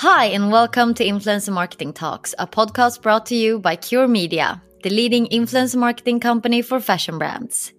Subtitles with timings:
[0.00, 4.62] Hi, and welcome to Influencer Marketing Talks, a podcast brought to you by Cure Media,
[4.82, 7.72] the leading influencer marketing company for fashion brands.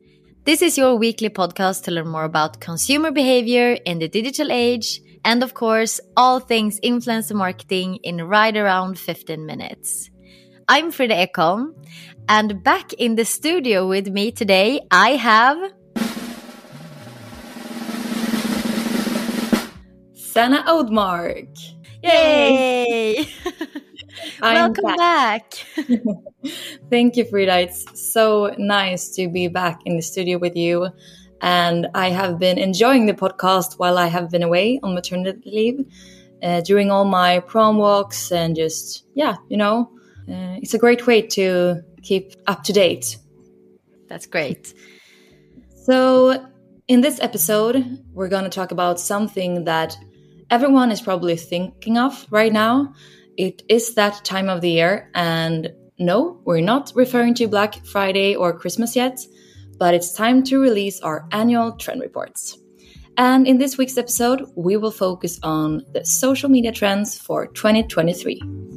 [0.43, 4.99] This is your weekly podcast to learn more about consumer behavior in the digital age,
[5.23, 10.09] and of course, all things influencer marketing in right around 15 minutes.
[10.67, 11.75] I'm Frida Ekholm,
[12.27, 15.71] and back in the studio with me today, I have.
[20.15, 21.76] Sanna Oudmark.
[22.07, 23.27] Yay!
[24.41, 24.97] Welcome back.
[24.97, 25.87] back.
[26.89, 27.59] Thank you, Frida.
[27.59, 30.87] It's so nice to be back in the studio with you.
[31.41, 35.85] And I have been enjoying the podcast while I have been away on maternity leave,
[36.41, 39.91] uh, during all my prom walks, and just, yeah, you know,
[40.29, 43.17] uh, it's a great way to keep up to date.
[44.07, 44.73] That's great.
[45.75, 46.47] So,
[46.87, 49.97] in this episode, we're going to talk about something that
[50.49, 52.93] everyone is probably thinking of right now.
[53.37, 58.35] It is that time of the year, and no, we're not referring to Black Friday
[58.35, 59.19] or Christmas yet,
[59.77, 62.57] but it's time to release our annual trend reports.
[63.17, 68.76] And in this week's episode, we will focus on the social media trends for 2023.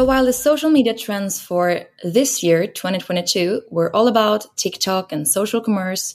[0.00, 5.28] So, while the social media trends for this year, 2022, were all about TikTok and
[5.28, 6.14] social commerce,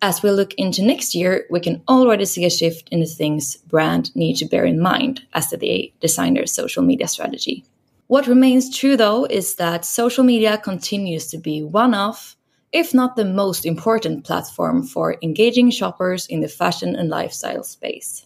[0.00, 3.56] as we look into next year, we can already see a shift in the things
[3.56, 7.62] brand need to bear in mind as they design their social media strategy.
[8.06, 12.36] What remains true though is that social media continues to be one of,
[12.72, 18.24] if not the most important platform for engaging shoppers in the fashion and lifestyle space.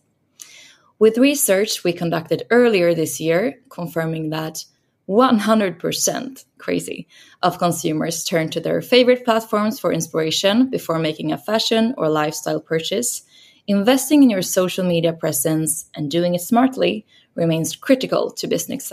[1.00, 4.64] With research we conducted earlier this year confirming that
[5.10, 7.08] 100% crazy
[7.42, 12.60] of consumers turn to their favorite platforms for inspiration before making a fashion or lifestyle
[12.60, 13.22] purchase.
[13.66, 17.04] Investing in your social media presence and doing it smartly
[17.34, 18.92] remains critical to business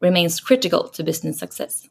[0.00, 1.86] remains critical to business success.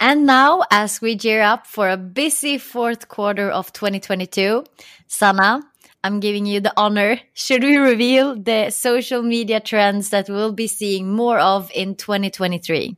[0.00, 4.64] And now, as we gear up for a busy fourth quarter of 2022,
[5.06, 5.62] Sanna,
[6.06, 7.18] I'm giving you the honor.
[7.34, 12.96] Should we reveal the social media trends that we'll be seeing more of in 2023?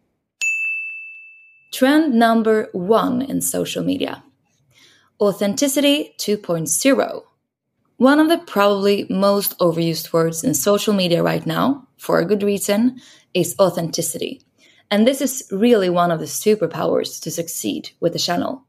[1.73, 4.23] Trend number one in social media
[5.19, 7.23] Authenticity 2.0.
[7.97, 12.43] One of the probably most overused words in social media right now, for a good
[12.43, 13.01] reason,
[13.33, 14.43] is authenticity.
[14.91, 18.68] And this is really one of the superpowers to succeed with the channel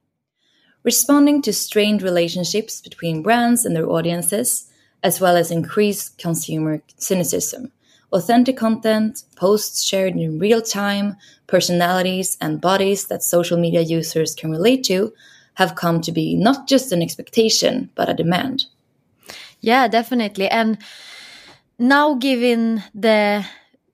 [0.84, 4.70] responding to strained relationships between brands and their audiences,
[5.04, 7.72] as well as increased consumer cynicism.
[8.12, 11.16] Authentic content, posts shared in real time,
[11.48, 15.14] personalities, and bodies that social media users can relate to
[15.56, 18.66] have come to be not just an expectation, but a demand.
[19.60, 20.48] Yeah, definitely.
[20.48, 20.78] And
[21.78, 23.46] now, given the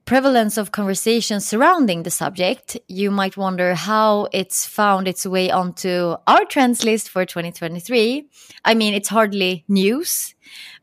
[0.05, 6.15] prevalence of conversations surrounding the subject, you might wonder how it's found its way onto
[6.27, 8.27] our trends list for 2023.
[8.63, 10.35] I mean, it's hardly news,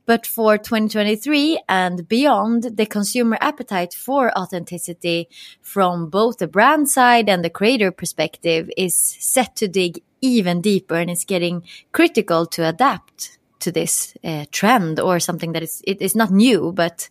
[0.06, 5.28] but for 2023 and beyond, the consumer appetite for authenticity
[5.60, 10.96] from both the brand side and the creator perspective is set to dig even deeper
[10.96, 16.00] and it's getting critical to adapt to this uh, trend or something that is it
[16.00, 17.08] is not new but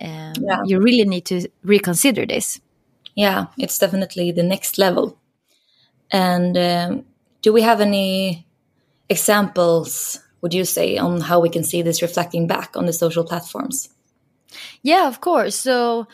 [0.00, 0.60] um, yeah.
[0.64, 2.60] you really need to reconsider this.
[3.14, 5.18] Yeah it's definitely the next level.
[6.10, 7.04] And um,
[7.42, 8.46] do we have any
[9.08, 13.24] examples would you say on how we can see this reflecting back on the social
[13.24, 13.88] platforms?
[14.82, 15.56] Yeah of course.
[15.56, 16.06] So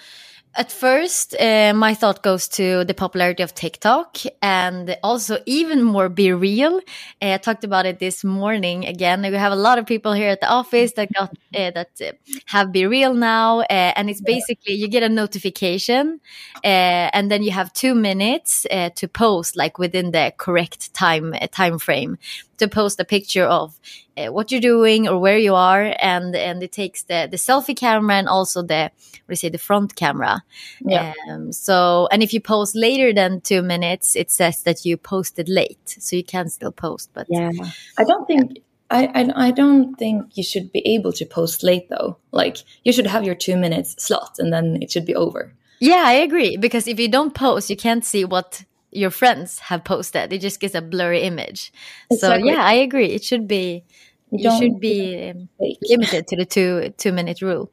[0.56, 6.08] at first, uh, my thought goes to the popularity of TikTok and also even more
[6.08, 6.78] BeReal.
[7.20, 9.22] Uh, I talked about it this morning again.
[9.22, 12.12] We have a lot of people here at the office that got uh, that uh,
[12.46, 16.20] have BeReal now, uh, and it's basically you get a notification,
[16.62, 18.66] uh, and then you have two minutes
[18.96, 22.18] to post like within the correct time time frame
[22.58, 23.78] to post a picture of
[24.16, 27.76] uh, what you're doing or where you are, and and it takes the the selfie
[27.76, 30.42] camera and also the what do you say the front camera.
[30.80, 31.12] Yeah.
[31.28, 35.48] Um, so and if you post later than two minutes, it says that you posted
[35.48, 37.10] late, so you can still post.
[37.12, 37.50] But yeah,
[37.98, 38.52] I don't think.
[38.54, 38.62] Yeah.
[38.90, 42.18] I, I, I don't think you should be able to post late though.
[42.32, 45.54] Like you should have your two minutes slot and then it should be over.
[45.80, 46.56] Yeah, I agree.
[46.56, 48.64] Because if you don't post, you can't see what
[48.94, 50.32] your friends have posted.
[50.32, 51.73] It just gets a blurry image.
[52.11, 52.43] Exactly.
[52.43, 53.06] So yeah, I agree.
[53.06, 53.85] It should be
[54.31, 55.49] you, you should be um,
[55.82, 57.70] limited to the two two minute rule.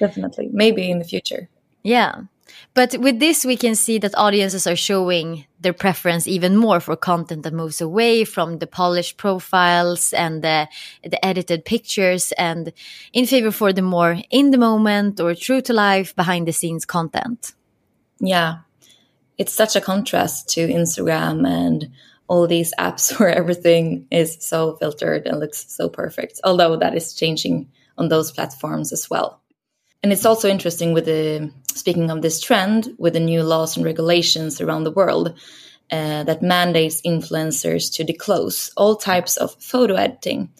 [0.00, 1.48] Definitely, maybe in the future.
[1.82, 2.22] Yeah.
[2.74, 6.96] But with this, we can see that audiences are showing their preference even more for
[6.96, 10.68] content that moves away from the polished profiles and the,
[11.02, 12.72] the edited pictures and
[13.12, 16.84] in favor for the more in the moment or true to life behind the scenes
[16.84, 17.54] content.
[18.20, 18.58] Yeah,
[19.38, 21.90] it's such a contrast to Instagram and
[22.28, 26.40] all these apps where everything is so filtered and looks so perfect.
[26.44, 27.68] Although that is changing
[27.98, 29.40] on those platforms as well.
[30.02, 33.84] And it's also interesting with the speaking of this trend with the new laws and
[33.84, 35.34] regulations around the world
[35.90, 40.50] uh, that mandates influencers to disclose all types of photo editing.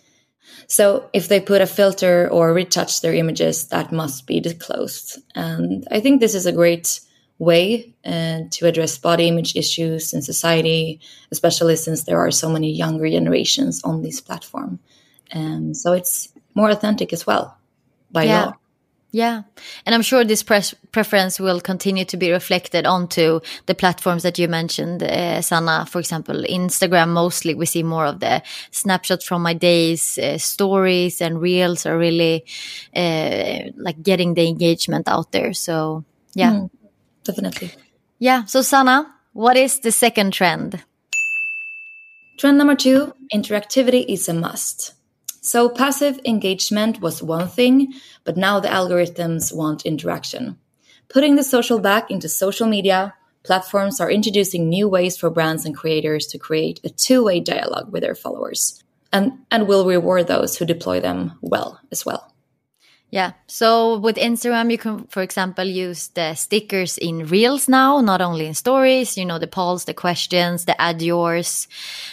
[0.68, 5.18] So if they put a filter or retouch their images, that must be disclosed.
[5.34, 7.00] And I think this is a great
[7.38, 11.00] way uh, to address body image issues in society,
[11.30, 14.78] especially since there are so many younger generations on this platform.
[15.34, 17.58] Um, so it's more authentic as well
[18.10, 18.44] by yeah.
[18.44, 18.52] law.
[19.12, 19.42] Yeah.
[19.86, 24.46] And I'm sure this preference will continue to be reflected onto the platforms that you
[24.46, 25.86] mentioned, uh, Sanna.
[25.86, 28.42] For example, Instagram, mostly we see more of the
[28.72, 32.44] snapshots from my days, uh, stories and reels are really
[32.94, 35.54] uh, like getting the engagement out there.
[35.54, 36.04] So,
[36.34, 36.52] yeah.
[36.52, 36.70] Mm
[37.26, 37.72] definitely.
[38.18, 38.44] Yeah.
[38.44, 40.82] So, Sanna, what is the second trend?
[42.38, 44.94] Trend number two interactivity is a must.
[45.42, 47.92] So, passive engagement was one thing,
[48.24, 50.58] but now the algorithms want interaction.
[51.08, 53.14] Putting the social back into social media,
[53.44, 57.92] platforms are introducing new ways for brands and creators to create a two way dialogue
[57.92, 58.82] with their followers
[59.12, 62.34] and, and will reward those who deploy them well as well.
[63.16, 63.32] Yeah.
[63.46, 68.44] So with Instagram, you can, for example, use the stickers in Reels now, not only
[68.44, 71.66] in stories, you know, the polls, the questions, the add yours,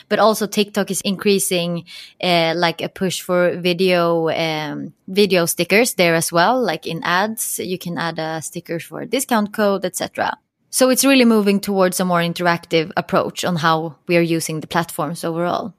[0.08, 1.84] but also TikTok is increasing,
[2.24, 6.63] uh, like a push for video, um, video stickers there as well.
[6.63, 10.38] Like in ads, you can add a sticker for a discount code, etc.
[10.70, 14.68] So it's really moving towards a more interactive approach on how we are using the
[14.68, 15.74] platforms overall.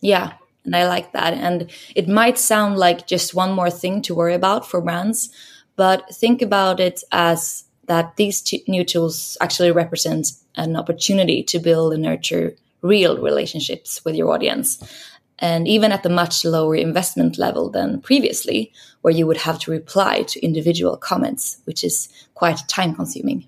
[0.00, 0.32] Yeah,
[0.64, 1.34] and I like that.
[1.34, 5.30] And it might sound like just one more thing to worry about for brands,
[5.76, 11.92] but think about it as that these new tools actually represent an opportunity to build
[11.92, 14.82] and nurture real relationships with your audience.
[15.38, 19.72] And even at the much lower investment level than previously, where you would have to
[19.72, 23.46] reply to individual comments, which is quite time consuming.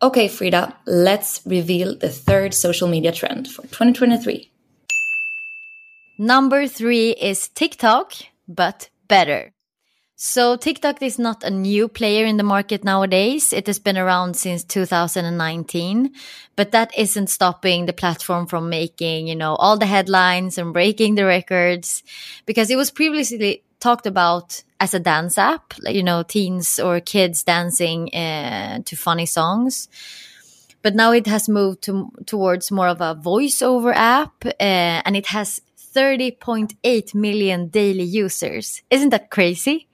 [0.00, 4.51] Okay, Frida, let's reveal the third social media trend for 2023.
[6.22, 8.12] Number three is TikTok,
[8.46, 9.52] but better.
[10.14, 13.52] So TikTok is not a new player in the market nowadays.
[13.52, 16.12] It has been around since 2019,
[16.54, 21.16] but that isn't stopping the platform from making, you know, all the headlines and breaking
[21.16, 22.04] the records
[22.46, 27.42] because it was previously talked about as a dance app, you know, teens or kids
[27.42, 29.88] dancing uh, to funny songs.
[30.82, 35.26] But now it has moved to, towards more of a voiceover app uh, and it
[35.26, 35.60] has
[35.94, 38.82] 30.8 million daily users.
[38.90, 39.88] Isn't that crazy?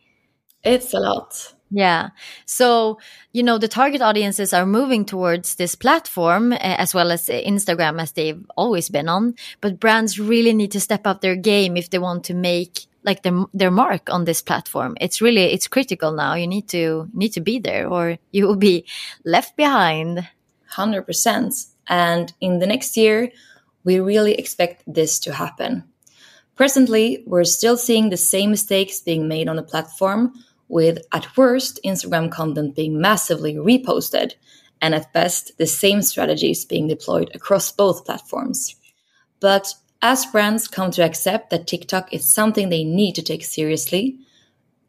[0.63, 1.55] It's a lot.
[1.71, 2.11] Yeah.
[2.47, 2.99] So,
[3.33, 8.01] you know, the target audiences are moving towards this platform uh, as well as Instagram
[8.01, 9.35] as they've always been on.
[9.61, 13.23] But brands really need to step up their game if they want to make like
[13.23, 14.97] their, their mark on this platform.
[15.01, 16.35] It's really, it's critical now.
[16.35, 18.87] You need to, need to be there or you will be
[19.25, 20.27] left behind.
[20.73, 21.67] 100%.
[21.87, 23.31] And in the next year,
[23.89, 25.83] we really expect this to happen.
[26.57, 30.35] Presently, we're still seeing the same mistakes being made on the platform
[30.69, 34.35] with at worst Instagram content being massively reposted,
[34.83, 38.77] and at best the same strategies being deployed across both platforms.
[39.41, 44.19] But as brands come to accept that TikTok is something they need to take seriously,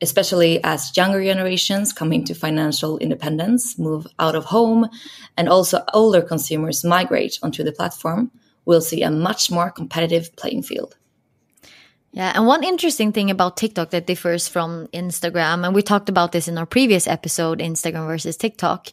[0.02, 4.90] especially as younger generations come into financial independence, move out of home,
[5.38, 8.30] and also older consumers migrate onto the platform,
[8.66, 10.96] we'll see a much more competitive playing field.
[12.12, 16.32] Yeah, and one interesting thing about TikTok that differs from Instagram, and we talked about
[16.32, 18.88] this in our previous episode, Instagram versus TikTok,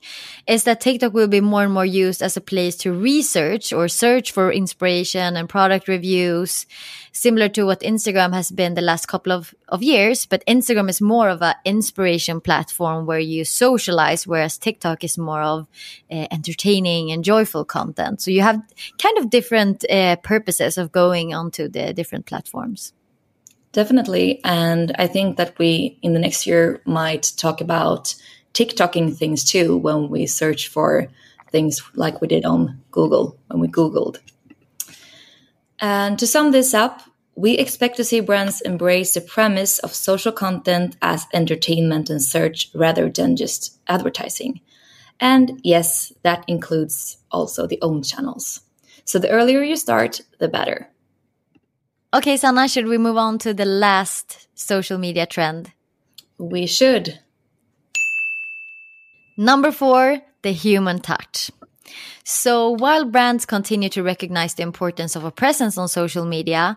[0.47, 3.89] is that TikTok will be more and more used as a place to research or
[3.89, 6.67] search for inspiration and product reviews,
[7.11, 10.27] similar to what Instagram has been the last couple of, of years.
[10.27, 15.41] But Instagram is more of an inspiration platform where you socialize, whereas TikTok is more
[15.41, 15.67] of
[16.11, 18.21] uh, entertaining and joyful content.
[18.21, 18.61] So you have
[19.01, 22.93] kind of different uh, purposes of going onto the different platforms.
[23.77, 24.41] Definitely.
[24.43, 28.15] And I think that we in the next year might talk about
[28.55, 31.09] TikToking things too when we search for
[31.51, 34.17] things like we did on Google when we Googled.
[35.79, 37.03] And to sum this up,
[37.35, 42.71] we expect to see brands embrace the premise of social content as entertainment and search
[42.75, 44.63] rather than just advertising.
[45.21, 48.63] And yes, that includes also the own channels.
[49.05, 50.89] So the earlier you start, the better.
[52.15, 55.73] Okay, Sanna, should we move on to the last social media trend?
[56.39, 57.19] We should.
[59.37, 61.51] Number four, the human touch.
[62.25, 66.77] So while brands continue to recognize the importance of a presence on social media,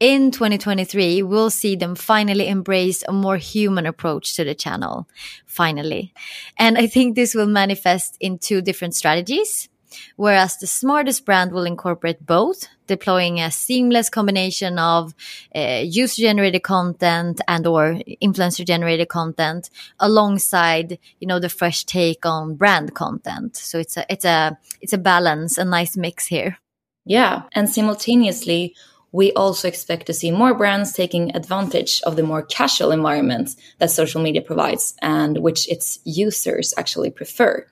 [0.00, 5.08] in 2023, we'll see them finally embrace a more human approach to the channel.
[5.44, 6.14] Finally.
[6.56, 9.68] And I think this will manifest in two different strategies
[10.16, 15.14] whereas the smartest brand will incorporate both, deploying a seamless combination of
[15.54, 22.94] uh, user-generated content and or influencer-generated content alongside, you know, the fresh take on brand
[22.94, 23.56] content.
[23.56, 26.58] So it's a it's a it's a balance, a nice mix here.
[27.04, 28.74] Yeah, and simultaneously
[29.12, 33.90] we also expect to see more brands taking advantage of the more casual environment that
[33.90, 37.66] social media provides and which its users actually prefer.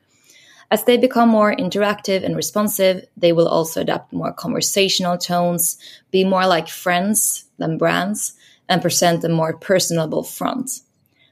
[0.70, 5.78] As they become more interactive and responsive, they will also adopt more conversational tones,
[6.10, 8.32] be more like friends than brands,
[8.68, 10.80] and present a more personable front.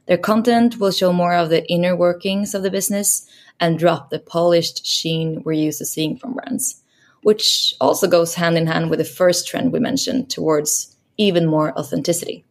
[0.07, 3.27] Their content will show more of the inner workings of the business
[3.59, 6.83] and drop the polished sheen we're used to seeing from brands,
[7.23, 11.77] which also goes hand in hand with the first trend we mentioned towards even more
[11.79, 12.45] authenticity.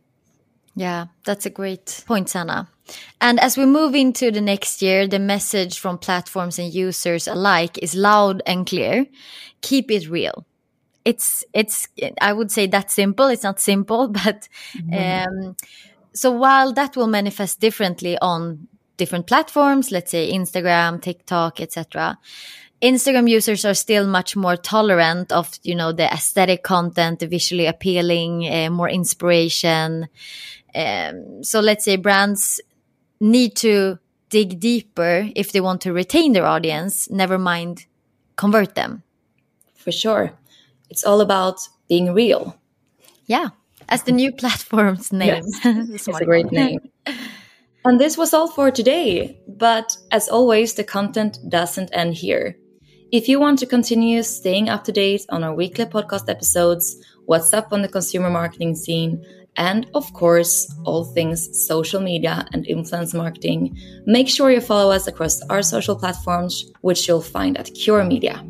[0.76, 2.70] Yeah, that's a great point, Sanna.
[3.22, 7.78] And as we move into the next year, the message from platforms and users alike
[7.82, 9.06] is loud and clear.
[9.62, 10.46] Keep it real.
[11.06, 11.88] It's it's
[12.22, 13.28] I would say that simple.
[13.28, 15.48] It's not simple, but mm-hmm.
[15.48, 15.56] um,
[16.14, 22.18] so while that will manifest differently on different platforms, let's say Instagram, TikTok, etc.
[22.82, 27.66] Instagram users are still much more tolerant of you know the aesthetic content, the visually
[27.66, 30.08] appealing, uh, more inspiration.
[30.76, 32.62] Um, so let's say brands
[33.20, 34.00] need to
[34.30, 37.86] dig deeper if they want to retain their audience, never mind
[38.36, 39.04] convert them.
[39.76, 40.34] For sure.
[40.90, 42.58] It's all about being real.
[43.26, 43.50] Yeah,
[43.90, 45.44] as the new platform's name.
[45.46, 45.60] Yes.
[45.64, 46.80] it's a great name.
[47.86, 49.40] And this was all for today.
[49.48, 52.58] But as always, the content doesn't end here.
[53.14, 57.54] If you want to continue staying up to date on our weekly podcast episodes, what's
[57.54, 59.24] up on the consumer marketing scene,
[59.56, 63.78] and of course, all things social media and influence marketing,
[64.08, 68.44] make sure you follow us across our social platforms, which you'll find at Cure Media.